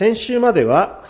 [0.00, 1.04] 先週までは、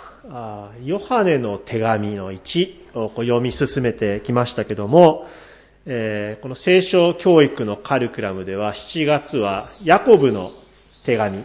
[0.82, 5.28] ヨハネの手紙の1を読み進めてきましたけども、
[5.86, 10.50] えこの聖書教育のカリキュラムでは7月はヤコブの
[11.04, 11.44] 手紙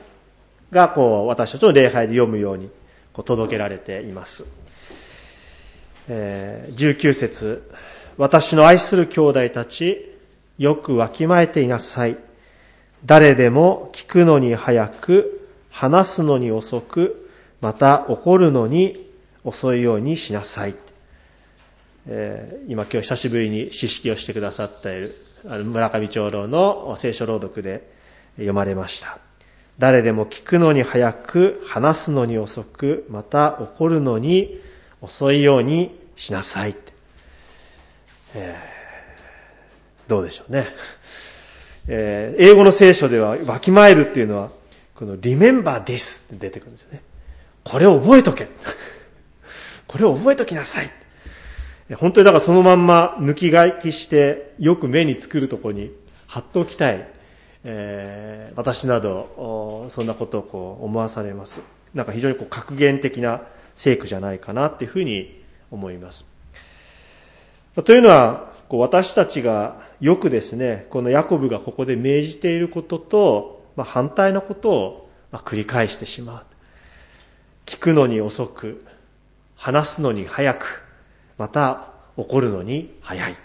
[0.71, 2.71] がこう私たちの礼拝で読むように
[3.13, 4.43] こう届けられています。
[6.07, 7.69] え19節
[8.17, 10.17] 私の愛する兄弟たち、
[10.57, 12.17] よくわきまえていなさい。
[13.05, 17.21] 誰でも聞くのに早く、話すのに遅く、
[17.65, 19.09] また怒るのに
[19.43, 20.75] 遅いようにしなさい。
[22.07, 25.15] えー、今今日久しぶりに詩式をしてくださっている
[25.63, 27.89] 村上長老の聖書朗読で
[28.35, 29.17] 読まれました。
[29.79, 34.61] 誰でも聞くのに早く、話すのに遅く、また怒るのに
[35.01, 36.75] 遅いようにしなさい。
[38.35, 40.67] えー、どうでしょうね。
[41.87, 44.51] えー、英語の聖書では、わきまえるっていうのは、
[44.93, 47.01] この remember this って出てくるんですよね。
[47.65, 48.47] これを覚えとけ。
[49.87, 50.91] これを覚えときなさい。
[51.95, 55.91] 本当にだからそのまんま抜き書きして、よく目に作るとこに
[56.27, 57.07] 貼っておきたい。
[57.63, 61.61] えー、私など、そんなことをこう思わされます。
[61.95, 63.41] なんか非常にこう格言的な
[63.73, 66.23] 聖句じゃないかなっていうふうに思います。
[67.83, 76.54] というのは、こう私たちがよくですね、このヤコブがここで命じていることと、まあ、反対のことを、繰り返してしまう。
[77.65, 78.85] 聞くのに遅く、
[79.55, 80.83] 話すのに早く、
[81.37, 83.35] また怒るのに早い。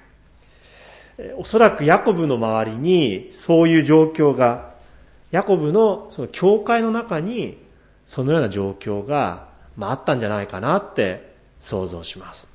[1.37, 4.75] おそらくヤコブの周りにそういう状況が、
[5.31, 7.59] ヤコブのその教会の中に
[8.07, 12.48] そのような状況が、まあ、あったんじゃないかなって想像します。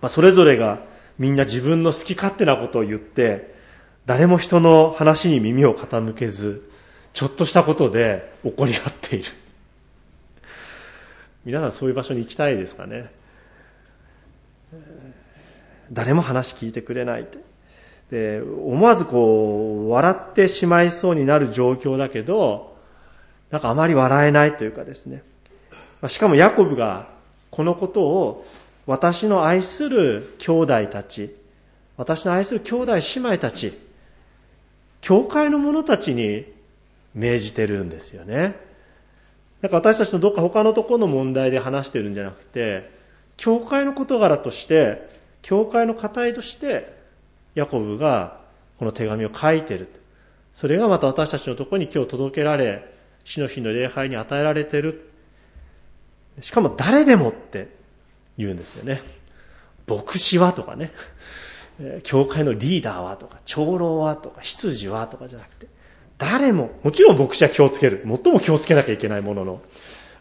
[0.00, 0.80] まあ、それぞれが
[1.18, 3.54] みんな自分の好き勝手なことを言って、
[4.06, 6.70] 誰も人の話に耳を傾けず、
[7.12, 9.30] ちょっとしたことで怒り合っている。
[11.44, 13.10] 皆さんそういう場所に行きたいですかね。
[15.92, 17.26] 誰も話聞いてくれない
[18.10, 22.76] で思わずこう笑ってしまいそうになる状況だけど
[23.50, 25.24] なんかあまり笑えないというかですね。
[26.06, 27.08] しかもヤコブが
[27.50, 28.46] このことを
[28.86, 31.36] 私の愛する兄弟たち
[31.96, 33.78] 私の愛する兄弟姉妹たち
[35.00, 36.46] 教会の者たちに
[37.14, 38.69] 命じてるんですよね。
[39.62, 42.90] なんか私たちのどっか他のところの問題で話してるんじゃなくて
[43.36, 45.08] 教会の事柄として
[45.42, 46.94] 教会の課題として
[47.54, 48.40] ヤコブが
[48.78, 49.88] この手紙を書いてる。
[50.54, 52.92] それがまた私たちのところに今日届けられ
[53.24, 55.10] 死の日の礼拝に与えられてる。
[56.40, 57.68] しかも誰でもって
[58.38, 59.02] 言うんですよね。
[59.86, 60.92] 牧師はとかね。
[62.02, 65.66] 教会のリーダーはとか長老はとか執事はとかじゃなくて。
[66.20, 68.02] 誰ももちろん牧師は気をつける。
[68.04, 69.62] 最も気をつけなきゃいけないものの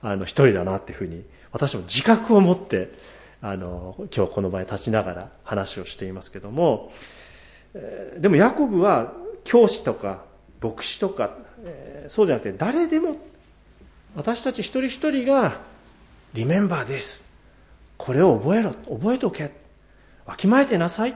[0.01, 2.93] あの一人だなっていうふうに私も自覚を持って
[3.41, 6.93] あの今日この場に立ちながら話をしていますけども
[8.17, 10.23] でもヤコブは教師とか
[10.61, 11.35] 牧師とか
[12.07, 13.17] そうじゃなくて誰でも
[14.15, 15.59] 私たち一人一人が
[16.33, 17.25] リメンバーです。
[17.97, 18.71] これを覚えろ。
[18.71, 19.51] 覚えておけ。
[20.25, 21.15] わきまえてなさい。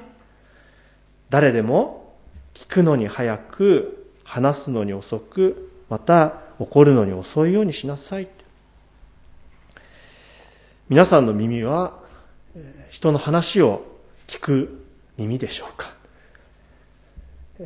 [1.29, 2.15] 誰でも
[2.53, 8.27] 聞くのに早く話すのに遅くまた怒るのに遅いようにしなさい。
[10.89, 11.97] 皆さんの耳は
[12.89, 13.85] 人の話を
[14.27, 14.85] 聞く
[15.17, 15.93] 耳でしょうか。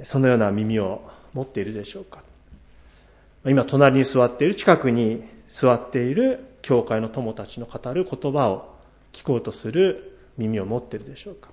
[0.04, 1.02] そのような耳を
[1.34, 2.24] 持っているでしょうか。
[3.46, 8.76] 今隣に座っている近くに座っている教会の友達の語る言葉を
[9.14, 11.50] 聞こうとする耳を持っているでしょうか。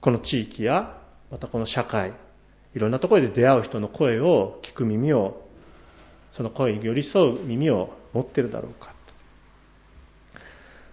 [0.00, 0.98] この地域や
[1.30, 2.12] またこの社会
[2.76, 5.48] いろんなところで出会う人の声を聞く耳を
[6.32, 8.94] その声に寄り添う耳を持ってるだろうか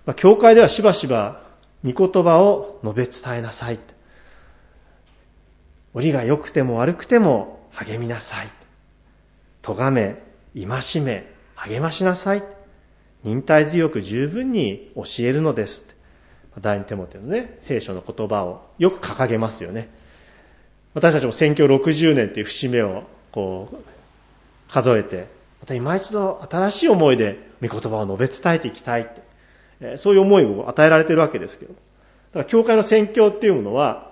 [0.06, 1.42] まあ、教会ではしばしば
[1.86, 3.80] 御言葉を述べ伝えなさい。
[5.94, 8.48] 折が良くても悪くても励みなさい。
[9.62, 10.22] 咎め、
[10.56, 12.44] 戒め、励ましなさい。
[13.24, 15.86] 忍耐強く十分に教えるのです。
[16.60, 20.03] 第二手モテのね、聖書の言葉をよく掲げますよね。
[20.94, 25.28] 私たちも宣教60年っていう節目をこう数えて、
[25.60, 29.06] また今一度新しい思いで御言葉を述べ伝えていきたいっ
[29.80, 31.74] てそういう思いを与えられてるわけですけど。
[31.74, 34.12] だから教会の宣教っていうものは、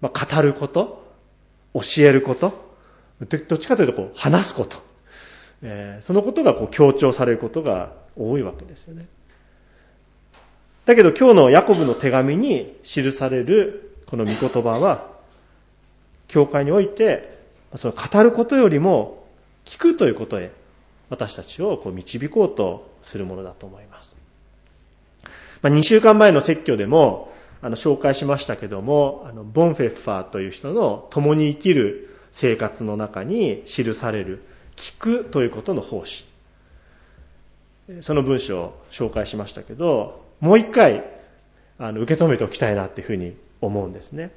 [0.00, 1.04] まあ、語ること、
[1.74, 2.74] 教えること、
[3.20, 4.82] どっちかというとこう話すこと、
[5.62, 9.06] えー、そのことがこう強調されることが多いわけですよね。
[10.84, 15.13] だけど今日のヤコブの手紙に記されるこの御言葉は、
[16.34, 17.38] 教会において、
[17.76, 19.24] その語ることよりも
[19.64, 20.50] 聞くということへ
[21.08, 24.16] 私たちをこう導こうとするものだと思います。
[25.62, 27.32] まあ、2週間前の説教でも
[27.62, 34.42] あの紹介しましたけども、あのボンフェッファーという人の共に生きる生活の中に記される
[34.74, 36.24] 聞くということの奉仕。
[38.00, 41.04] その文章を紹介しましたけど、もう一回
[41.78, 44.32] あの受け止めておきたいなっていうふうに思うんですね。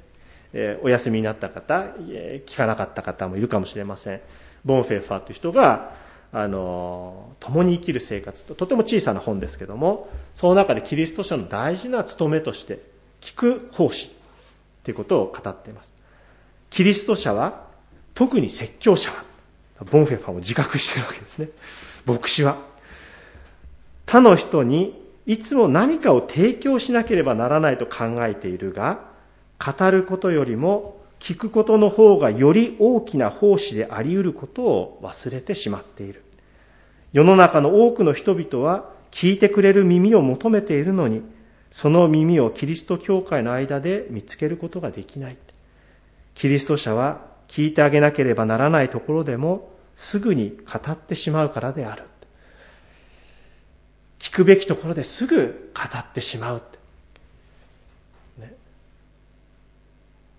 [0.52, 4.20] えー、お休みになった方、えー、聞かなかった方もいるかもしれません。
[4.64, 5.94] ボンフェッファーという人が、
[6.32, 12.80] あの、共に生きる生活と、とても小さな本ですけども、その中でキリスト者の大事な務めとして、
[13.20, 14.14] 聞く奉仕
[14.84, 15.94] ということを語っています。
[16.70, 17.66] キリスト者は、
[18.14, 19.24] 特に説教者は、
[19.90, 21.48] ボンフェファーも自覚しているわけですね。
[22.04, 22.56] 牧師は。
[24.06, 29.07] 他の人にいつも何かを提供しなければならないと考えているが、
[29.58, 36.22] 語ることよりも聞くことの方がより大きな奉仕であり得ることを忘れてしまっている。
[37.12, 41.22] 世の中の多くの人々は聞いてくれる耳を求めているのに、
[41.70, 45.36] その耳をキリスト教会の間で見つけることができない。
[46.34, 52.04] キリスト者は聞いてあげなければならないところでもすぐに語ってしまうからである。
[54.18, 56.62] 聞くべきところですぐ語ってしまう。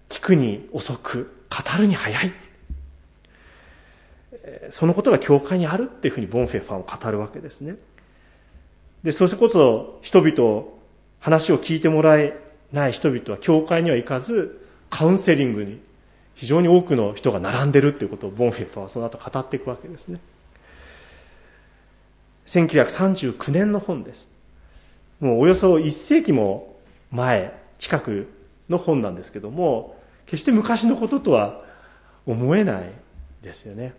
[0.09, 2.33] 聞くに遅く、語るに早い。
[4.71, 7.75] そのことが教会にあるっていうふうにボンフェファンを語るわけですね。
[9.03, 10.65] で、それこそ人々、
[11.19, 12.38] 話を聞いてもらえ
[12.71, 15.79] ない人々は教会には行かず、カウンセリングに
[16.35, 20.19] 非常に多くの人が並んでるっていうことをボンフェファンはその後語っていくわけですね。
[22.47, 24.27] 1939年の本です。
[25.19, 26.77] もうおよそ1世紀も
[27.11, 28.27] 前、近く
[28.69, 29.98] の本なんですけども、
[30.29, 31.63] 決して昔のこととは
[32.27, 32.91] 思えない
[33.41, 33.95] ですよね。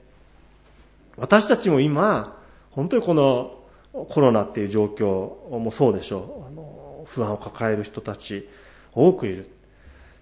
[1.16, 2.38] 私たちも今、
[2.70, 3.58] 本当にこの
[3.92, 6.46] コロナっていう状況もそうでしょう。
[6.46, 8.48] あの不安を抱える人たち
[8.92, 9.50] 多くいる。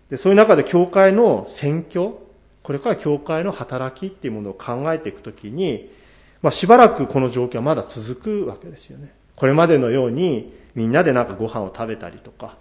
[0.09, 2.15] でそういう中で教会の選挙、
[2.63, 5.91] これから教会の働きっていうものを考えていくときに、
[6.41, 9.13] まあ、しばらくこの状況はまだ続くわけですよね。
[9.37, 12.57] これまでのようにみんなでなんかご飯を食べたりとか、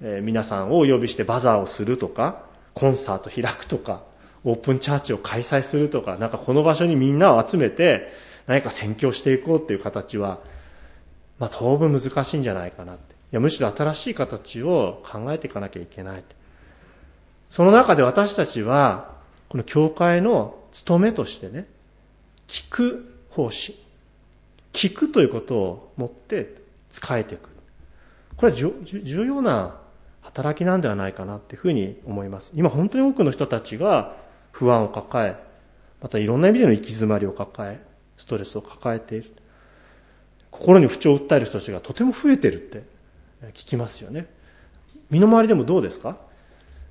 [0.00, 2.47] えー、皆さんをお呼びしてバザーをするとか、
[2.78, 4.02] コンサート開くとか、
[4.44, 8.12] オープンチャーチを開催するとか、なんかこの場所にみんなを集めて
[8.46, 10.40] 何か宣教していこうっていう形は、
[11.40, 13.14] まあ当分難しいんじゃないかなって。
[13.14, 16.24] いや、むしろ新しい形を考えていかなきゃいけない
[17.50, 19.16] その中で私たちは、
[19.48, 21.66] この教会の務めとしてね、
[22.46, 23.82] 聞く奉仕
[24.72, 26.54] 聞くということを持って
[26.90, 27.48] 使えていく。
[28.36, 29.80] これは重要な
[30.28, 32.52] 働きなんではないかなっていうふうに思います。
[32.54, 34.14] 今本当に多くの人たちが
[34.52, 35.42] 不安を抱え
[36.02, 37.84] またいろんな意味での行き詰まりを抱え
[38.16, 39.32] ストレスを抱えている。
[40.50, 42.82] 心に不調を訴える人たちがとても増えてるって
[43.54, 44.26] 聞きますよね。
[45.10, 46.18] 身の回りでもどうですか？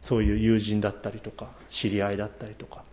[0.02, 2.84] そういう友人だったりとか知り合いだったりとか。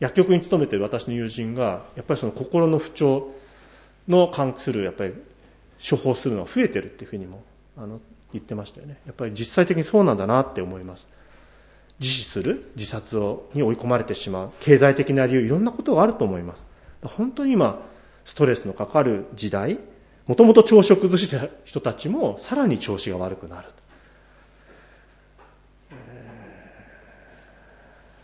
[0.00, 3.30] 薬局に勤めてる私の友人がやっぱりその心の不調
[4.08, 5.14] の関するやっぱり
[5.78, 7.44] 処方するのは増えてるっていうふうにも
[7.76, 8.00] あの
[8.32, 8.98] 言ってましたよね。
[9.06, 11.06] やっぱり実際的にそうなんだなって思います。
[12.00, 12.70] 自死する？
[12.76, 14.50] 自殺をに追い込まれてしまう？
[14.60, 15.40] 経済的な理由？
[15.42, 16.64] いろんなことがあると思います。
[17.02, 17.80] 本当に今
[18.24, 19.78] ストレスのかかる時代？
[20.26, 23.68] もともと調子を崩した人たちもさらに調子が悪くなる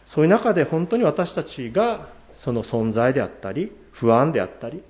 [0.07, 4.85] そういう中で本当に私たちがその存在であったり不安であったり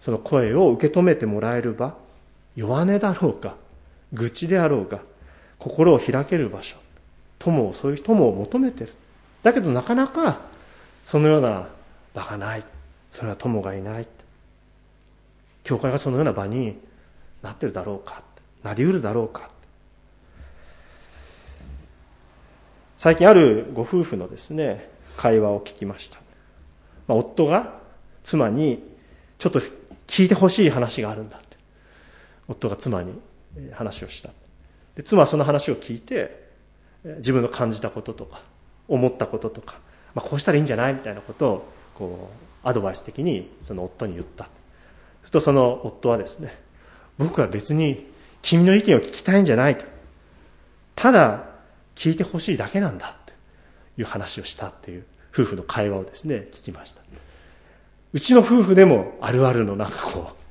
[0.00, 1.96] その声を受け止めてもらえる場？
[2.54, 3.56] 弱音だろうか？
[4.12, 5.00] 愚痴であろうが
[5.58, 6.76] 心を開ける場所
[7.38, 8.92] 友をそういう友を求めてる。
[9.42, 10.40] だけどなかなか
[11.04, 11.68] そのような
[12.14, 12.64] 場がない。
[13.10, 14.06] それは友がいない。
[15.62, 16.78] 教会がそのような場に
[17.42, 18.22] なってるだろうか。
[18.62, 19.50] なりうるだろうか。
[22.98, 26.18] 最近あるご夫婦のですね、会話を聞きました。
[27.06, 27.74] まあ、夫が
[28.24, 28.82] 妻に、
[29.38, 29.60] ちょっと
[30.06, 31.56] 聞いてほしい話があるんだって。
[32.48, 33.12] 夫が妻に
[33.72, 34.30] 話をした。
[34.94, 36.46] で妻はその話を聞いて、
[37.18, 38.42] 自分の感じたこととか、
[38.88, 39.78] 思ったこととか、
[40.14, 40.94] まあ、こうしたらいいんじゃない？
[40.94, 42.30] みたいなことを、こ
[42.64, 44.44] う、アドバイス的にその夫に言った。
[45.22, 46.58] するとその夫はですね、
[47.18, 48.10] 僕は別に
[48.42, 49.84] 君の意見を聞きたいんじゃないと。
[50.94, 51.44] ただ、
[51.94, 53.32] 聞いてほしいだけなんだって
[53.98, 57.02] いう話をしたっていう夫婦の会話をですね、聞きました。
[58.12, 60.45] うちの夫婦でもあるあるのなんかこう、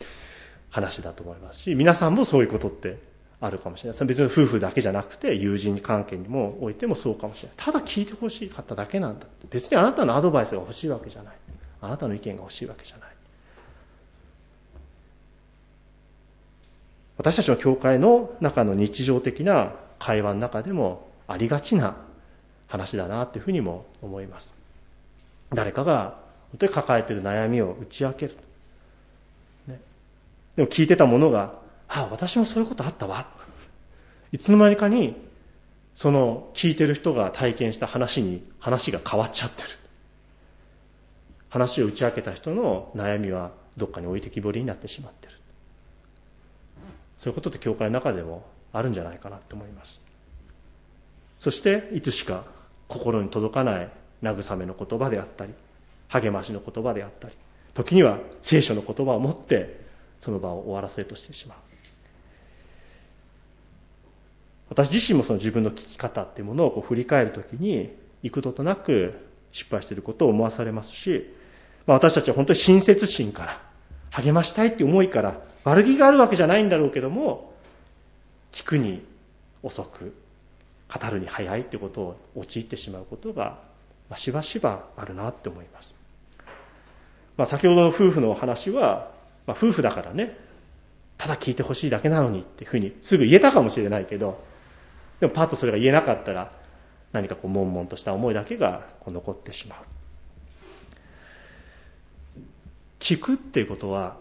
[0.75, 2.97] 話だと思いますし皆さんもそういうことって
[3.39, 4.05] あるかもしれない。
[4.05, 7.55] 別に夫婦だけじゃなくて友人関係にもおいてもそうかもしれない。
[7.57, 11.33] ただ聞いてほしかっただけなんだ別にあなたのアドバイスが欲しいわけじゃない。
[11.81, 13.09] あなたの意見が欲しいわけじゃない。
[17.17, 21.95] 私たちの教会の中の日常的な会話の中でもありがちな
[22.67, 24.55] 話だなというふうにも思います。
[25.53, 26.17] 誰かが
[26.51, 28.37] 本当に抱えている悩みを打ち明ける
[30.55, 33.27] でも聞いてたものが「ああ私もそういうことあったわ」
[34.31, 35.15] いつの間にかに
[35.95, 39.69] その聞いてる人が体験した話に話が変わっちゃってる。
[41.49, 45.33] 話を打ち明けた人の悩みはどっかに置いてきぼりになってしまってる。
[47.17, 50.01] そういうことって教会の中でもあるんじゃないかなと思います。
[51.39, 52.43] そしていつしか
[52.89, 53.89] 心に届かない
[54.21, 55.53] 慰めの言葉であったり
[56.09, 57.35] 励ましの言葉であったり
[57.73, 59.84] 時には聖書の言葉を持って
[60.21, 61.57] その場を終わらせようとしてしまう。
[64.69, 69.19] 私自身もその自分の聞き方っていうものをこう振り返るときに幾度となく
[69.51, 71.33] 失敗していることを思わされますし、
[71.85, 73.61] まあ、私たちは本当に親切心から
[74.09, 77.53] 励ましたいっていう思いから悪気があるわけじゃないんだろうけども
[78.51, 79.05] 聞くに
[79.61, 80.15] 遅く
[80.91, 83.59] 語るに早いってことを陥ってしまうことが、
[84.09, 85.95] まあ、しばしばあるなって思います、
[87.37, 89.14] まあ、先ほどの夫婦のお話は、
[89.45, 90.37] まあ、夫婦だからね。
[91.17, 94.43] ただ聞いてほしいだけなのにっていうふうにすぐ言えたかもしれないけど
[95.19, 96.51] でもパッとそれが言えなかったら
[97.13, 99.79] 何かこう悶々とした思いだけがこう残ってしまう。
[102.99, 104.17] 聞くっていうことは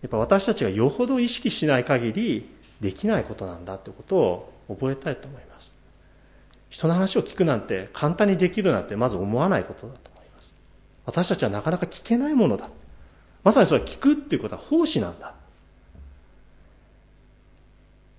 [0.00, 2.48] やっぱ私たちがよほど意識しない限り
[2.80, 5.72] できないことなんだってことを覚えたいと思います。
[6.70, 10.54] 人の話を聞くなんて簡単にできるなんてまず思わないことだと思います。
[11.04, 12.70] 私たちはなかなか聞けないものだ。
[13.46, 15.32] まさにそれは聞くっていうことは奉仕なんだ。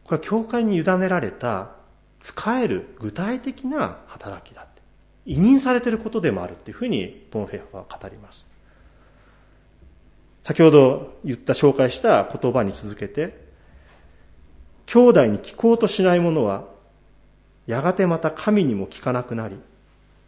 [0.06, 1.72] これは教会に委ねられた
[2.22, 4.82] 使える具体的な働きだって
[5.26, 8.46] 委任されてることでもあるっていうふうにボンフェフは語ります。
[10.44, 13.38] 先ほど言った紹介した言葉に続けて
[14.86, 16.64] 兄弟に聞こうとしない者は
[17.66, 19.58] やがてまた神にも聞かなくなり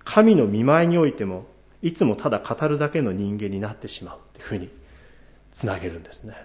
[0.03, 1.45] 神の見舞いにおいても
[1.81, 4.78] いつもただ語るだけの人間になってしまうっていうふうに
[5.59, 6.35] つなげるんですね。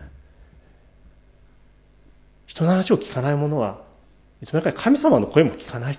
[2.46, 3.80] 人の話を聞かない者は
[4.42, 5.98] いつもやっぱり神様の声も聞かない。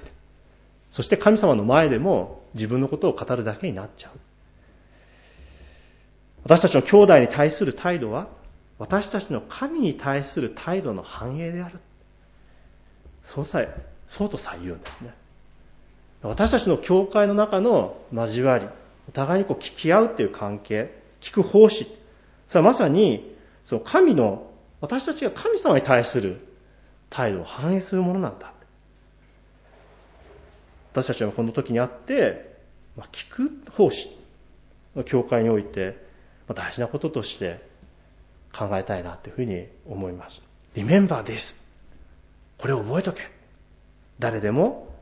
[0.91, 4.11] そして神様の前でも自分のことを語るだけになっちゃう。
[6.43, 8.27] 私たちの兄弟に対する態度は
[8.79, 11.79] 私たちの神に対する態度の反映である。
[13.23, 13.73] そうさえ
[14.09, 15.13] そうとさえ言うんですね。
[16.21, 18.67] 私たちの教会の中の交わり
[19.07, 22.03] お互いにこう聞き合うっていう関係聞く奉仕
[22.47, 26.45] それはまさにその神の私たちが神様に対する
[27.09, 28.53] 態度を反映するものなんだ。
[30.93, 32.55] 私たちはこの時にあって、
[32.95, 34.15] まあ、聞く奉仕
[34.95, 35.97] の教会において、
[36.47, 37.59] まあ、大事なこととして
[38.53, 40.41] 考えたいなというふうに思います。
[40.75, 41.57] Remember this
[42.57, 43.23] これを覚えとけ。
[44.19, 44.95] 誰でも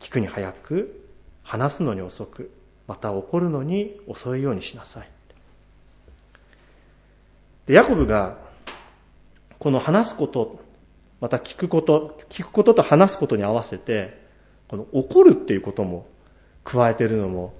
[0.00, 1.08] 聞くに早く
[1.44, 2.50] 話すのに遅く
[2.88, 5.08] また怒るのに遅いようにしなさい。
[7.70, 8.36] でヤコブが
[9.60, 10.58] この話すこと
[11.20, 14.18] また聞くこと聞くことと話すことに合わせて
[14.66, 16.08] この怒るっていうことも
[16.64, 17.54] 加えてるのも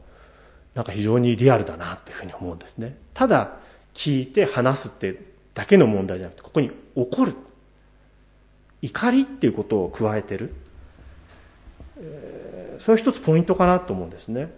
[0.75, 2.99] なんか非常にリアルだなっていうふうに思うんですね。
[3.15, 3.59] ただ
[3.95, 5.23] 聞いて話すって
[5.55, 7.37] だけの問題じゃなくてここに怒る。
[8.83, 10.55] 怒りっていうことを加えてる、
[11.99, 14.53] えー、それ一つポイントかなと思うんですね。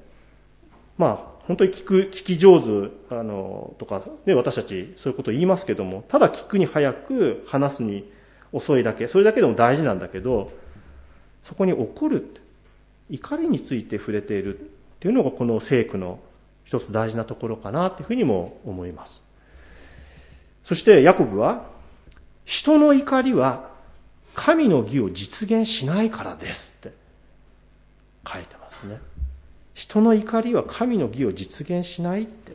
[0.96, 8.10] まあ本当に聞く、聞き上手、あの、とか、ね、私たちそういうことを言いますけども、ただ聞くに早く話すに
[8.52, 10.52] 遅いだけ、それだけでも大事なんだけど、
[11.42, 12.40] そこに怒る、
[13.10, 14.62] 怒りについて触れているっ
[15.00, 16.20] ていうのがこの聖句の
[16.64, 19.22] 一つ大事なところかなというふうにも思います。
[20.64, 21.70] そしてヤコブは、
[22.44, 23.70] 人の怒りは
[24.34, 26.92] 神の義を実現しないからですって
[28.26, 29.00] 書いてますね。
[29.74, 32.52] 人の怒りは神の義を実現しないって。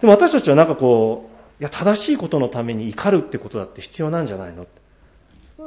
[0.00, 4.66] でも私たちはなんかこう、いや、正しいことのために怒るってことだって必要なんじゃないの？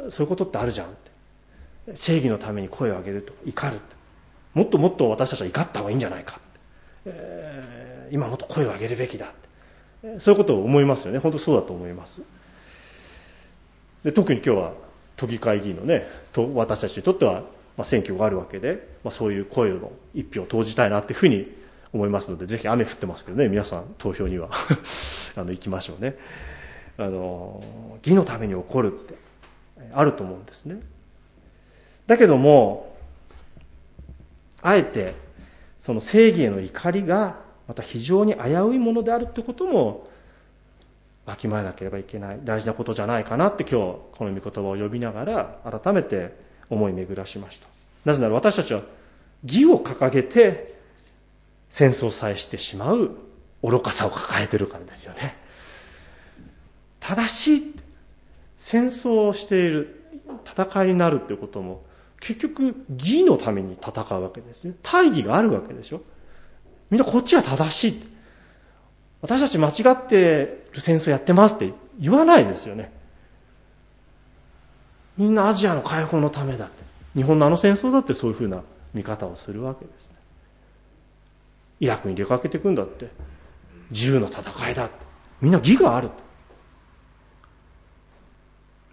[0.09, 1.95] そういうことってあるじゃんって。
[1.95, 3.79] 正義のために声を上げると怒る
[4.55, 6.41] もっともっと私たちは怒った方がいいんじゃないかって、
[7.05, 10.19] えー、今もっと声を上げるべきだって。
[10.19, 11.19] そういうことを思いますよね。
[11.19, 12.21] 本当そうだと思います。
[14.03, 14.73] で特に今日は
[15.15, 17.43] 都議会議員のねと私たちにとっては
[17.77, 21.51] まあ、選挙があるわけで、まあ、そういう声の一票を投じたいなというふうに
[21.93, 24.49] 思いますのでぜひ雨降ってますけどね皆さん投票には
[25.35, 26.17] あの行きましょうね。
[26.97, 27.61] あの
[28.05, 29.15] 義のために起こるって
[29.93, 30.79] あると思うんですね。
[32.07, 32.95] だけども
[34.61, 35.13] あえて
[35.81, 37.35] その正義への怒りが
[37.67, 40.07] また非常に危ういものであるってことも
[41.25, 47.67] わきまえなければいけない大事なことじゃないかなって今日この御言葉を呼びながら改めて思い巡らしました。
[48.05, 48.81] なぜなら私たちは
[49.43, 50.75] 義を掲げて
[51.69, 53.11] 戦争さえしてしまう
[53.63, 55.37] 愚かさを抱えてるからですよね。
[56.99, 57.73] 正しい
[58.57, 60.01] 戦争をしている
[60.45, 61.81] 戦いになるっていうことも
[62.19, 64.73] 結局義のために戦うわけですよ。
[64.81, 66.01] 大義があるわけでしょ。
[66.89, 68.03] みんなこっちが正しい。
[69.21, 72.91] 私たち間違ってる戦争やってますって言わないですよね。
[75.17, 76.83] みんなアジアの解放のためだって。
[77.15, 78.61] 日本のあの戦争だってそういうふうな
[78.93, 80.15] 見方をするわけですね。
[81.79, 83.09] イラクに出かけていくんだって。
[83.91, 84.95] 自由の戦いだって。
[85.41, 86.09] みんな義がある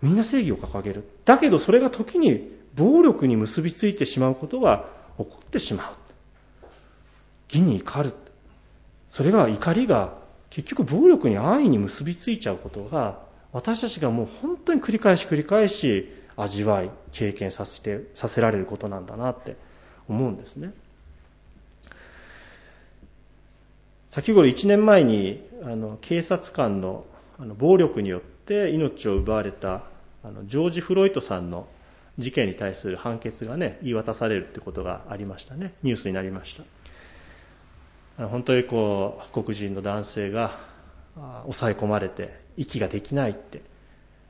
[0.01, 1.09] みんな正義を掲げる。
[1.25, 4.87] だけどそれが時に暴力に結びついてしまうことが
[5.19, 5.95] 起こってしまう
[7.49, 8.13] 義に怒る
[9.11, 19.57] それが怒りが結局暴力に安易に結びついちゃうことが私たちがもう本当に繰り返し繰り返し味わい経験させてさせられることなんだなって
[20.09, 20.73] 思うんですね。
[24.11, 27.07] 先頃1年前にあの警察官の
[27.39, 29.83] あの暴力によって命を奪われた
[30.23, 31.67] あのジョージ・フロイトさんの
[32.19, 35.75] 事件に対する判決がね言い渡されるってことがありましたね。
[35.83, 36.57] ニュースになりまし
[38.19, 38.27] た。
[38.29, 40.72] 本当にこう黒人の男性が
[41.17, 43.63] 抑え込まれて息ができないって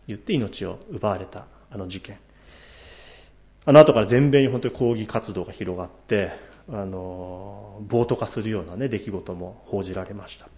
[0.09, 2.19] 言って命を奪われたあの事件。
[3.65, 6.33] あの後から全米に本当に抗議活動が広がって
[6.69, 10.49] あの暴徒化するような、ね、出来事も報じられました。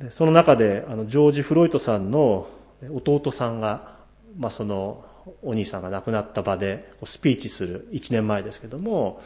[0.00, 2.48] でその中であのジョージ・フロイトさんの
[2.92, 3.96] 弟さんが、
[4.38, 5.04] まあ、その
[5.42, 9.22] お兄さんが亡くなった場でスピーチする1年前ですけども、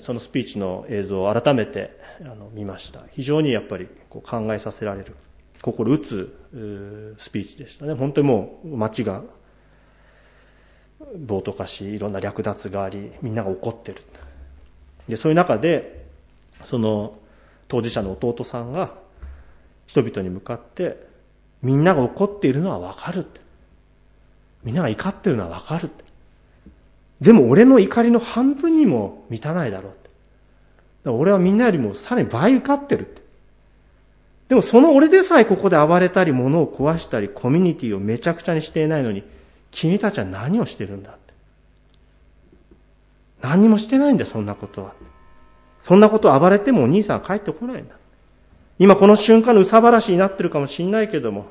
[0.00, 3.04] そのスピーチの映像を改めてあの見ました。
[3.10, 5.16] 非常にやっぱりこう考えさせられる
[5.62, 7.94] 心打つスピーチでしたね。
[7.94, 9.22] 本当にもう街が
[11.18, 14.02] 暴徒化しいろんな略奪がありみんなが怒ってる。
[15.08, 16.06] でそういう中で
[16.64, 17.18] その
[17.66, 18.94] 当事者の弟さんが
[19.86, 21.06] 人々に向かって
[21.62, 23.26] みんなが怒っているのはわかる
[24.62, 26.04] みんなが怒ってるのはわかるって。
[27.22, 29.94] でも俺の怒りの半分にも満たないだろうっ
[31.04, 31.08] て。
[31.08, 33.22] 俺はみんなよりもさらに倍怒ってるって。
[34.48, 39.22] でもその俺でさえここで暴れたり物を壊したりコミュニティをめちゃくちゃにしていないのに
[39.70, 41.32] 君たちは何をしてるんだって。
[43.40, 44.92] 何にもしてないんだよ、そんなことは。
[45.80, 47.94] そんなこと暴れてもお兄さんは帰ってこないんだ。
[48.80, 51.46] 今この瞬間の憂さ晴らしになってるかもしんないけども、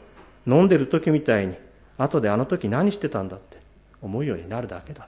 [0.46, 1.56] 飲んでる時みたいに
[1.98, 3.58] 後であの時何してたんだって
[4.02, 5.08] 思うようになるだけだ。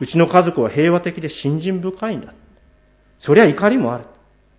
[0.00, 2.32] うちの家族は平和的で信心深いんだ。
[3.18, 4.04] そりゃ怒りもある。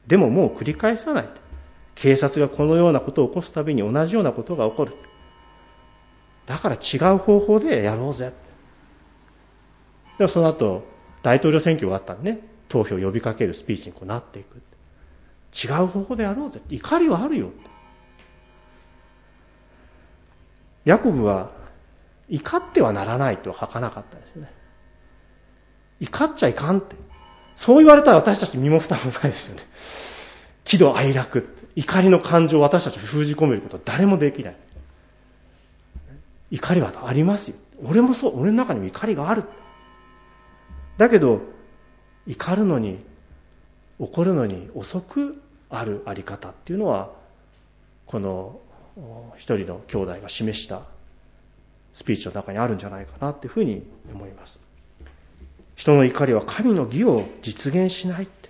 [0.07, 1.29] でももう繰り返さない。
[1.95, 4.93] 警察がこのようなことを起こすたびに同じようなことが起こる。
[6.45, 8.31] だから違う方法でやろうぜ。
[10.17, 10.83] でもその後、
[11.23, 14.61] 大統領選挙があったんでね、投票を呼びかけるスピーチにこうなっていく。
[15.53, 16.61] 違う方法でやろうぜ。
[16.69, 17.51] 怒りはあるよ。
[20.85, 21.51] ヤコブは
[22.29, 24.60] 怒ってはならないとは書かなかったですね。
[26.01, 26.95] 怒っちゃいかんって。
[27.55, 29.61] そう言われたら私たち身も蓋もないですよね。
[30.63, 34.55] 喜怒哀楽、怒りの感情を私たち封じ込めることは誰もできない。
[36.49, 37.55] 怒りはありますよ。
[37.83, 39.43] 俺もそう、俺の中にも怒りがある。
[40.97, 41.41] だけど、
[42.27, 42.99] 怒るのに、
[43.99, 47.11] 怒るのに遅くあるあり方っていうのは、
[48.05, 48.59] この
[49.37, 50.81] 一人の兄弟が示した
[51.93, 53.83] スピーチの中にあるんじゃないかなっていうふうに
[54.13, 54.59] 思います
[55.75, 58.49] 人の怒りは神の義を実現しないって。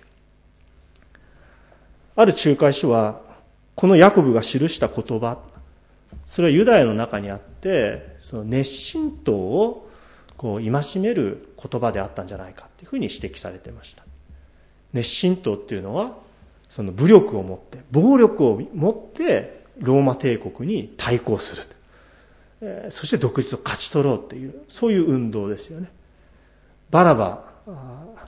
[2.14, 3.20] ある仲介書は
[3.74, 5.38] このヤコブが記した言葉
[6.26, 9.88] それはユダヤの中にあってその熱心党を
[10.36, 14.04] こう戒める言葉であったんじゃないかっていうふうに指摘されてました。
[14.92, 16.12] 熱心党っていうのは
[16.68, 21.56] その武力を持って暴力を持ってローマ帝国に対抗す
[22.60, 25.90] る、そして独立を勝ち取ろうっていうそういう運動ですよね。
[26.92, 27.52] バラバ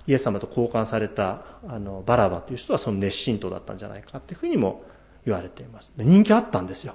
[0.07, 4.83] イエス様と交換されたあのバラバという人はその熱心党だったんじゃないかっていうふうにも
[5.25, 5.93] 言われています。
[5.97, 6.95] 人気あったんですよ。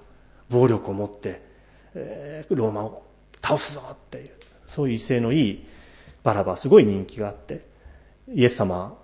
[0.50, 1.42] 暴力を持って、
[1.94, 3.04] えー、ローマを
[3.42, 4.32] 倒すぞっていう
[4.66, 5.66] そういう威勢のいい
[6.24, 7.66] バラバすごい人気があって
[8.34, 8.98] イエス様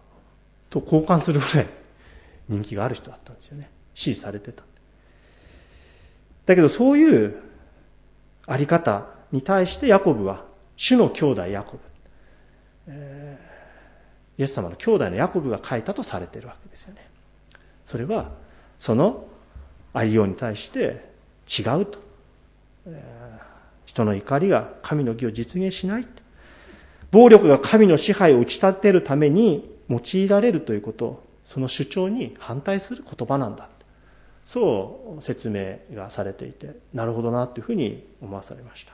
[0.70, 1.68] と交換するぐらい
[2.50, 3.70] 人気がある人だったんですよね。
[3.94, 4.64] 支持されてた。
[6.48, 7.36] だけどそういう
[8.48, 10.46] あり方に対してヤコブは
[10.78, 11.80] 主の兄弟ヤコブ、
[12.88, 17.08] えー、イエス様の兄弟のヤコブが書いたとされているわけですよね
[17.86, 18.32] それは
[18.80, 19.28] その
[19.94, 21.16] ありように対して
[21.48, 22.00] 違うと。
[23.86, 26.08] 人の怒りが神の義を実現しない。
[27.12, 33.70] 暴力が神の支配を打ち立てるために用いられるということ、その主張に反対する言葉なんだ。
[34.46, 38.94] そう説明がされていて、なるほどなというふうに思わされました。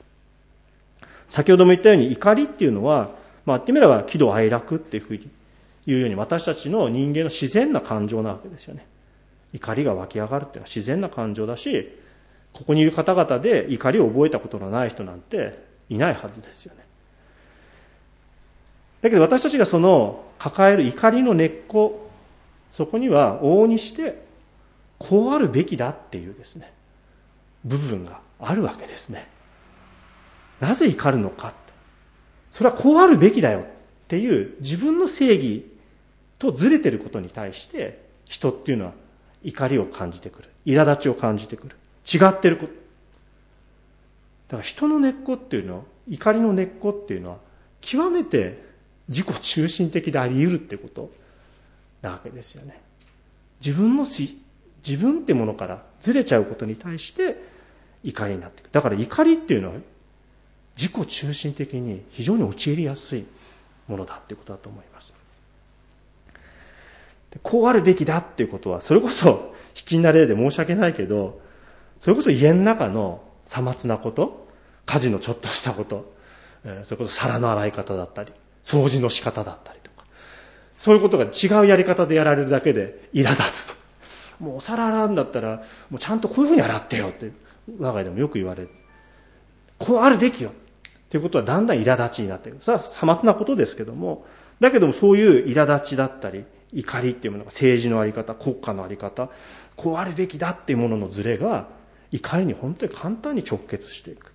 [1.30, 3.10] 先ほども言ったように怒りっていうのは、
[3.46, 5.30] まあ、言ってみれば喜怒哀楽っていうふうに
[5.86, 8.86] 言うように私たちの人間の自然な感情なわけですよね。
[9.54, 11.98] 怒りが湧き上がるっていうのは自然な感情だし、
[12.54, 16.86] ここにいる方々で怒りを覚えたことのない人なんていないはずですよね。
[19.02, 22.10] だけど私たちがその抱える怒りの根っこ、
[22.72, 24.22] そこには往々にして
[25.00, 26.72] こうあるべきだっていうですね、
[27.66, 29.28] 部分があるわけですね。
[30.60, 31.54] なぜ怒るのか。
[32.52, 33.64] それはこうあるべきだよっ
[34.08, 35.66] ていう自分の正義
[36.38, 38.94] とずれてることに対して人っていうのは
[39.44, 40.50] 怒りを感じてくる。
[40.66, 41.76] 苛立ちを感じてくる。
[42.12, 42.74] 違ってること。
[42.74, 42.78] だ
[44.52, 47.38] から人の根っこっていうのは、怒りの根っこっていうのは、
[47.80, 48.64] 極めて
[49.08, 51.12] 自己中心的であり得るってこと
[52.02, 52.80] なわけですよね。
[53.64, 54.40] 自分のし、
[54.86, 57.38] 自分ってものからずれちゃうことに対して
[58.04, 58.70] 怒りになっていく。
[58.72, 59.76] だから怒りっていうのは
[60.78, 63.26] 自己中心的に非常に陥りやすい
[63.88, 65.14] ものだっていうことだと思います。
[67.44, 71.40] こうあるべきだっていうことは、それこそ、 引きな例で申し訳ないけど、
[72.00, 74.48] それこそ家の中のさまつなこと、
[74.86, 76.14] 家事のちょっとしたこと、
[76.84, 80.06] それこそ皿の洗い方だったり、掃除の仕方だったりとか、
[80.78, 83.78] そういうことが違うやり方でやられるだけで苛立つ。
[84.40, 87.32] もうお皿洗うんだったら、もうちゃんとこういうふうに洗ってよって、
[87.80, 88.70] 我が家でもよく言われる。
[89.86, 90.52] こうあるべきよ。
[90.52, 90.54] っ
[91.10, 92.63] ていうことはだんだん苛立ちになっていく。
[92.63, 94.26] それはさまつなことですけども、
[94.60, 99.30] だけどもそういう苛立ちだったり、怒りっていうものが政治のあり方、国家のあり方、
[99.76, 101.67] こうあるべきだっていうもののズレが、
[102.12, 104.32] 怒りに本当に簡単に直結していく。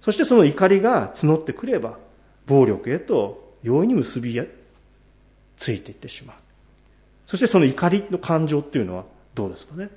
[0.00, 1.98] そしてその怒りが募ってくれば、
[2.46, 4.40] 暴力へと容易に結び
[5.56, 6.36] ついていってしまう。
[7.26, 9.90] そしてその怒りの感情っていうのはどうですかね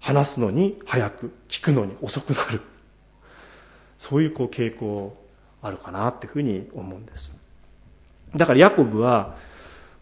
[0.00, 2.60] 話すのに早く、聞くのに遅くなる。
[4.02, 5.16] そういうこう傾向
[5.62, 7.30] あるかなっていうふうに思うんです。
[8.34, 9.36] だからヤコブは、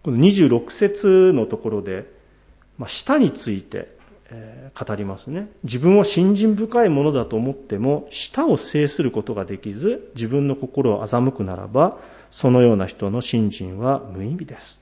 [0.02, 2.10] この26節のところで、
[2.78, 3.94] まあ、舌について、
[4.30, 5.50] えー、語りますね。
[5.64, 11.98] 自分は信心深いものだと思っても、舌を制することができず、自分の心を欺くならば、
[12.30, 14.80] そのような人の信心は無意味です。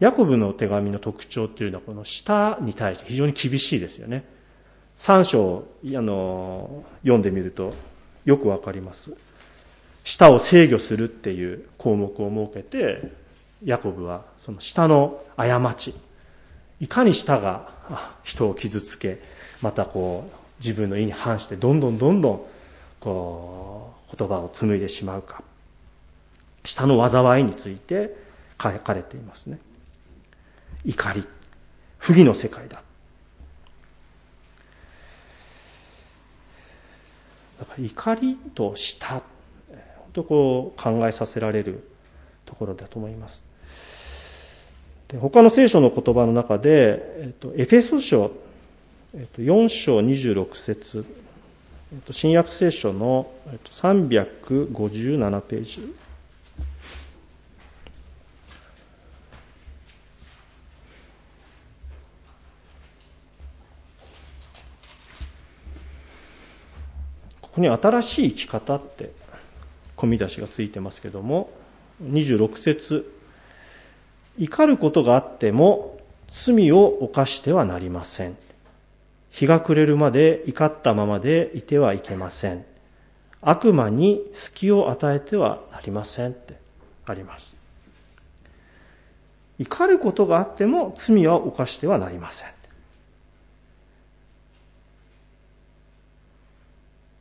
[0.00, 4.37] ヤコブの手紙の特徴っていうのは、この舌に対して非常に厳しいですよね。
[4.98, 7.72] 3章、あの、読んでみると
[8.24, 9.12] よくわかります。
[10.02, 13.12] 舌を制御するっていう項目を設けて、
[13.64, 15.94] ヤコブはその舌の過ち、
[16.80, 17.70] いかに舌が
[18.24, 19.20] 人を傷つけ、
[19.62, 22.46] またこう、自分の意に反してどんどんどんどん、
[22.98, 25.44] こう、言葉を紡いでしまうか。
[26.64, 28.16] 舌の災いについて
[28.60, 29.60] 書かれていますね。
[30.84, 31.24] 怒り、
[31.98, 32.82] 不義の世界だ。
[37.58, 39.22] だか怒りとした、本
[40.12, 41.88] 当こう考えさせられる
[42.46, 43.42] ところだと思います。
[45.08, 48.30] で他の聖書の言葉の中で、えっと、エフェソ書、
[49.14, 51.04] えっと、4章26節、
[51.92, 55.94] えっと、新約聖書の、えっと、357ページ。
[67.58, 69.10] ここに新しい生き方って
[69.96, 71.50] 込み出しがついてますけども
[72.04, 73.12] 26節
[74.38, 78.36] 怒ることがあっても罪を犯してはなりません。
[79.30, 82.64] 日が暮れるまで怒ったままでいてはいけません。
[83.40, 86.60] 悪魔に隙を与えてはなりませんって
[87.06, 87.56] あります。
[89.58, 92.57] 怒ることがあっても罪は犯してはなりません。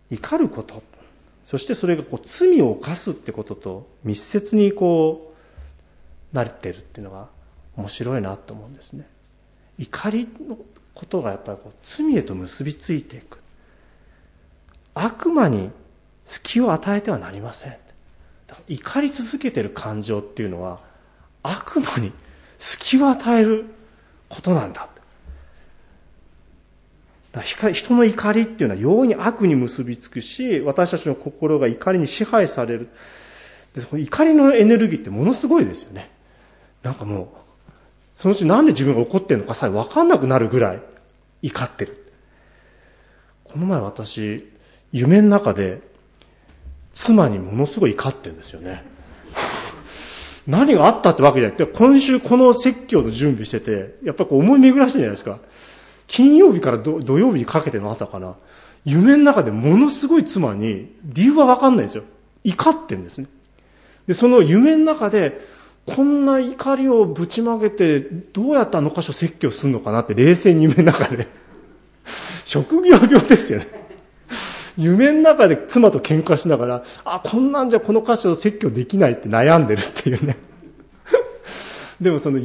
[0.09, 0.81] 怒ること、
[1.43, 5.33] そしてそれがこう罪を犯すってことと密接にこ
[6.33, 7.27] う慣れてるっていうのが
[7.75, 9.07] 面白いなと思うんですね。
[9.77, 10.57] 怒りの
[10.93, 13.39] ことがやっぱりこう罪へと結びついていく。
[14.93, 15.69] 悪魔に
[16.25, 17.77] 隙を与えてはなりません。
[18.67, 20.79] 怒り続けてる感情っていうのは
[21.43, 22.11] 悪魔に
[22.57, 23.65] 隙を与える
[24.29, 24.89] ことなんだ。
[27.41, 32.89] 人の怒りっていうのは容易に悪に結びつくし私たちの心が怒りに支配される
[33.93, 36.09] 怒りのエネルギーってものすごいですよね
[36.87, 37.27] なんかもう、
[38.15, 40.81] そのうちなんで自分が怒ってるのかさえ分かんなくなるぐらい
[41.41, 42.13] 怒ってる。
[43.43, 44.51] この前私、
[44.93, 45.81] 夢の中で、
[46.93, 48.83] 妻にものすごい怒ってるんですよね。
[50.47, 55.39] 何があったってわけじゃなくて、今週この説教の準備してて、やっぱこう思い巡らしてじゃないですか。
[56.07, 58.35] 金曜日から土曜日にかけての朝かな。
[58.85, 62.03] 夢の中でものすごい妻に、理由はわかんないんですよ。
[62.43, 63.27] 怒ってんですね。
[64.07, 65.41] で、その夢の中で、
[65.85, 71.27] こんな怒りをぶちまけて、どうやってあの箇所説教するのかなって冷静に夢の中で。
[72.45, 73.67] 職業病ですよね。
[74.77, 80.37] 夢の中で妻と喧嘩しながら、あ、こんなんじゃこの箇所説教できないって悩んでるっていうね。
[82.01, 82.39] でもその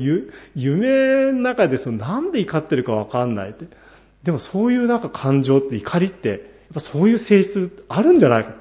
[0.54, 3.66] 夢の中でそのなんで怒ってるかわかんないって。
[4.22, 6.38] でもそういうなんか感情って怒りって、やっ
[6.74, 8.54] ぱそういう性質あるんじゃないか。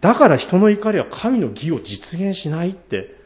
[0.00, 3.16] だから人の怒りは神の義を実現しないって、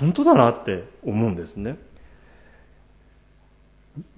[0.00, 1.76] 本当だなって思うんですね。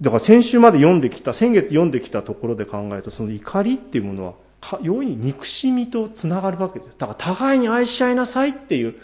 [0.01, 4.33] だから先週まで読んできた、先月読んできたところで考えると、その怒りっていうものは、
[4.81, 6.97] 容易に憎しみとつながるわけです。
[6.97, 8.95] だから互いに愛し合いなさいっていう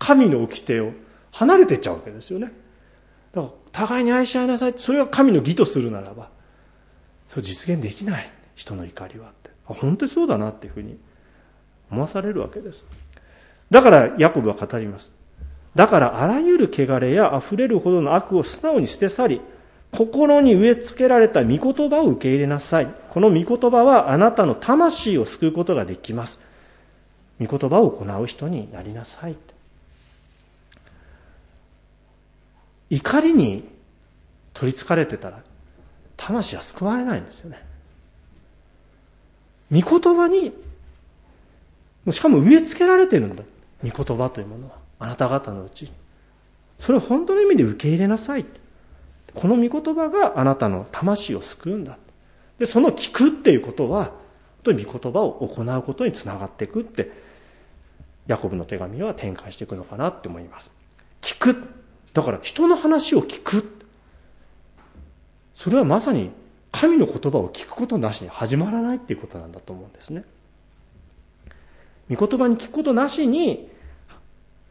[0.00, 0.92] 神の掟を
[1.30, 2.50] 離れてっちゃうわけですよね。
[3.32, 6.30] だから互いに愛し合いなさいそれは神の義とするならば、
[7.28, 8.32] それ実現できない。
[8.56, 9.50] 人の怒りはって。
[9.64, 10.98] 本当にそうだなっていうふうに
[11.90, 12.84] 思わされるわけです。
[13.70, 15.12] だからヤコブは語ります。
[15.74, 19.40] だからあらゆる汚れや溢れるほどの悪を素直に捨て去り、
[19.92, 22.88] 心に植え付けられた御言葉を受け入れなさい。
[23.10, 26.40] この御言葉はあなたの魂を救うことができます。
[27.40, 29.36] 御言葉を行う人になりなさい。
[32.90, 33.68] 怒りに
[34.52, 35.42] 取りつかれてたら、
[36.16, 37.64] 魂は救われないんですよね。
[39.72, 40.52] 御言葉に、
[42.10, 43.44] しかも植え付けられてるんだ。
[43.84, 44.74] 御言葉というものは。
[44.98, 45.92] あなた方のうちに。
[46.78, 48.44] それを本当の意味で受け入れなさい。
[49.34, 51.96] この御言葉があなたの魂を救うんだ。
[52.58, 54.14] で、その聞くっていうことは、本
[54.64, 57.10] 当に御言葉を行うことにつながっていくって、
[58.26, 60.70] ヤコブの手紙は展開していくのかなって思います。
[61.22, 61.79] 聞く。
[62.12, 63.80] だから人の話を聞く。
[65.54, 66.30] それはまさに
[66.72, 70.24] 神の言葉を聞くことなしに始まらないっていうことなんだと思うんですね。
[72.10, 73.68] 御言葉に聞くことなしに、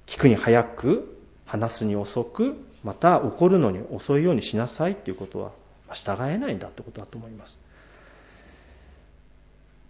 [0.07, 5.51] 聞くに早く、話すに遅く、また怒るのに遅いようにしなさいっていうことは
[5.93, 7.59] 従えないんだってことだと思います。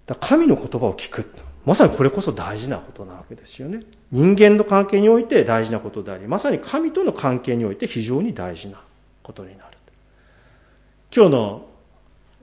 [0.06, 1.32] だ神の言葉を聞く。
[1.66, 3.82] まさにこれこそ大事なことなわけですよね。
[4.12, 8.82] 人間の関係において大事なことであり、まさに神との関係において非常に大事な
[9.22, 9.78] ことになる。
[11.16, 11.66] 今日の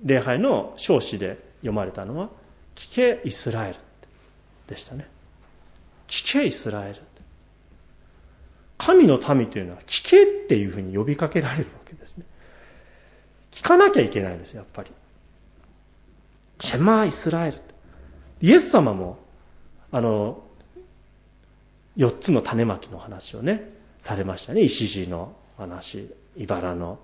[0.02, 2.28] 礼拝の彰子で読まれたのは、
[2.74, 3.78] 聞けイスラエル
[4.68, 5.08] でしたね。
[6.06, 7.00] 聞けイスラエル。
[8.78, 12.26] 神の民というのは聞けっていうふうに呼びかけられるわけですね。
[13.50, 14.90] 聞かなきゃいけないんですやっぱり。
[16.60, 17.65] シェマイスラエル。
[18.40, 19.18] イエス様も、
[19.90, 20.42] あの、
[21.96, 23.70] 四つの種まきの話をね、
[24.00, 24.62] されましたね。
[24.62, 26.98] 石地の話、茨の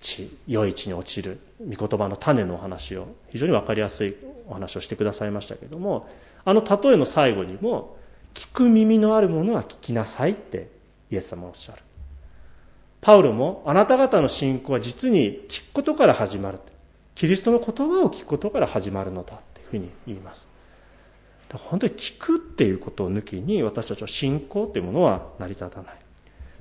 [0.00, 4.16] 地、良い地に落ちる、御言葉の種のお話を、非常にわかりやすい
[4.48, 6.08] お話をしてくださいましたけれども、
[6.44, 7.96] あの例えの最後にも、
[8.34, 10.70] 聞く耳のあるものは聞きなさいって
[11.10, 11.82] イエス様はおっしゃる。
[13.00, 16.58] パウロもあなた方の信仰は実に聞くことから始まる。
[17.14, 20.48] キリストの言葉を聞くことから始まるのだふうに言います。
[21.52, 25.94] 本当に聞くっていうことを抜きに私たちは信仰っていうものは成り立たない。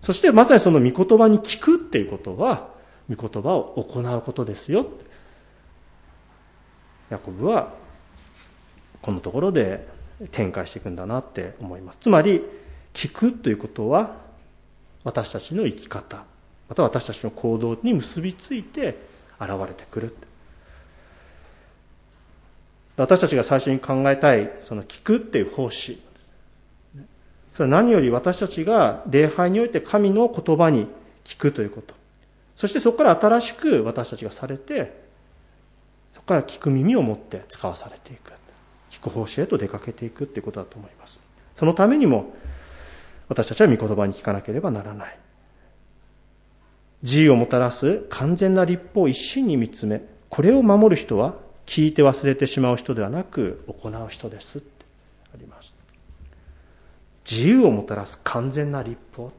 [0.01, 2.69] そしてまさにその御言葉に聞くっていうことは、
[3.13, 4.87] 御言葉を行うことですよ。
[7.09, 7.73] ヤコブは
[9.01, 9.87] このところで
[10.31, 11.99] 展開していくんだなって思います。
[12.01, 12.41] つまり、
[12.93, 14.15] 聞くということは
[15.03, 16.25] 私たちの生き方
[16.67, 18.99] また私たちの行動に結びついて
[19.39, 20.15] 現れてくる
[22.97, 26.01] 私たちが最初に考えたいその聞くっていう奉仕。
[27.53, 30.87] それは何より私たちが礼拝において神の言葉に
[31.23, 31.95] 聞くということ。
[32.55, 34.99] そしてそこから新しく私たちがされて
[36.13, 38.33] そこから聞く耳を持って使わされていく。
[38.89, 41.19] 聞く奉仕へと出かけていくっていうことだと思います。
[41.55, 42.33] そのためにも
[43.29, 45.19] 私たちは御言葉に聞かなければならない。
[47.03, 51.35] 自由をもたらす完全な立法を一心に見つめ、これを守る人は
[51.67, 54.85] 聞いて忘れてしまう人ではなく行う人ですって
[55.33, 55.75] あります。
[57.29, 59.31] 自由をもたらす完全な立法。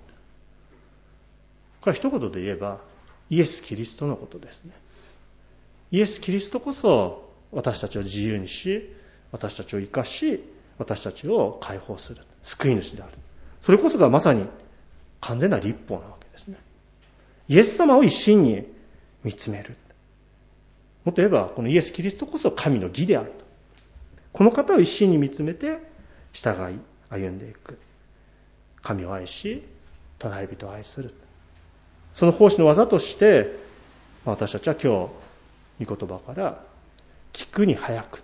[1.81, 2.79] これは一言で言えば
[3.31, 4.73] イエス・キリストのことですね。
[5.91, 8.95] イエス・キリストこそ私たちを自由にし、
[9.33, 10.45] 私たちを生かし、
[10.77, 12.23] 私たちを解放する。
[12.43, 13.13] 救い主である。
[13.63, 14.45] それこそがまさに
[15.21, 16.59] 完全な立法なわけですね。
[17.49, 18.67] イエス様を一心に
[19.25, 19.77] 見つめる
[21.09, 23.33] もっと言えばこのイエス・キリストこそ神の義であると。
[24.31, 25.79] この方を一心に見つめて
[26.35, 27.79] 従い歩んでいく。
[28.83, 29.65] 神を愛し
[30.19, 31.15] 隣人を愛する。
[32.13, 33.57] その奉仕の技として
[34.27, 35.09] 私たちは今
[35.81, 36.63] 日御言葉から
[37.33, 38.23] 聞くに早く。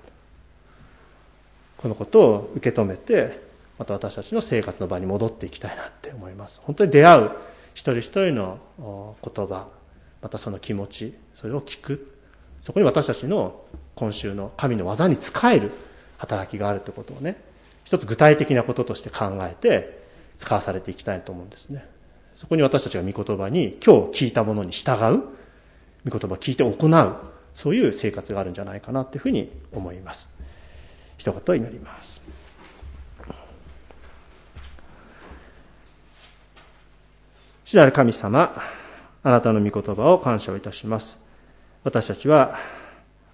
[1.78, 3.40] このことを受け止めて
[3.78, 6.60] また私たちの生活の場に戻っていきたいなって思います。
[6.62, 7.30] 本当に出会う
[7.72, 8.58] 一人一人の
[9.24, 9.68] 言葉
[10.20, 12.13] またその気持ちそれを聞く。
[12.64, 13.60] そこに私たちの
[13.94, 15.70] 今週の神の技に仕える
[16.16, 17.36] 働きがあるということをね
[17.84, 20.02] 一つ具体的なこととして考えて
[20.38, 21.86] 使わされていきたいと思うんですね。
[22.36, 25.24] そこに私たちが御言葉に今日聞いたものに従う
[26.08, 27.16] 御言葉を聞いて行う
[27.52, 30.30] そういう生活があるんじゃないかなというふうに思います。
[31.18, 32.22] 一言祈ります。
[37.66, 38.56] 主である神様
[39.22, 41.23] あなたの御言葉を感謝をいたします。
[41.84, 42.58] 私たちは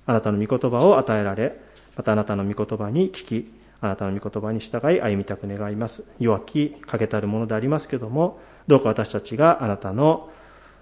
[0.06, 1.58] あなたの御言葉を与えられ
[1.96, 6.04] またあなたの御言葉に聞きあなたの御言葉に従い歩みたく願います。
[6.18, 10.30] 弱き欠けたるものでありますけどもどうか私たちがあなたの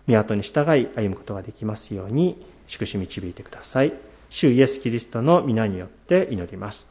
[0.06, 3.92] 港に従い歩むことができますように祝し導いてください。
[4.30, 6.88] 主イエス・キリストの皆によって祈ります。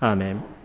[0.00, 0.63] アーメン。